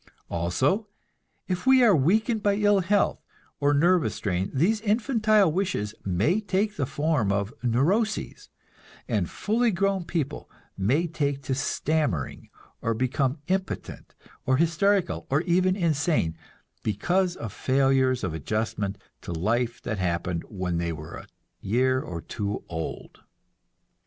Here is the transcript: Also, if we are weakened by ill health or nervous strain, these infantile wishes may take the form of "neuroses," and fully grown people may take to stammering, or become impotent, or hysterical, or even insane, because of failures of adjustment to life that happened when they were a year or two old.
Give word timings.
Also, 0.31 0.87
if 1.47 1.67
we 1.67 1.83
are 1.83 1.95
weakened 1.95 2.41
by 2.41 2.55
ill 2.55 2.79
health 2.79 3.19
or 3.59 3.71
nervous 3.71 4.15
strain, 4.15 4.49
these 4.51 4.81
infantile 4.81 5.51
wishes 5.51 5.93
may 6.03 6.39
take 6.39 6.75
the 6.75 6.87
form 6.87 7.31
of 7.31 7.53
"neuroses," 7.61 8.49
and 9.07 9.29
fully 9.29 9.69
grown 9.69 10.03
people 10.03 10.49
may 10.75 11.05
take 11.05 11.43
to 11.43 11.53
stammering, 11.53 12.49
or 12.81 12.95
become 12.95 13.37
impotent, 13.45 14.15
or 14.43 14.57
hysterical, 14.57 15.27
or 15.29 15.41
even 15.41 15.75
insane, 15.75 16.35
because 16.81 17.35
of 17.35 17.53
failures 17.53 18.23
of 18.23 18.33
adjustment 18.33 18.97
to 19.21 19.31
life 19.31 19.83
that 19.83 19.99
happened 19.99 20.43
when 20.49 20.79
they 20.79 20.91
were 20.91 21.13
a 21.13 21.27
year 21.61 22.01
or 22.01 22.21
two 22.23 22.63
old. 22.69 23.19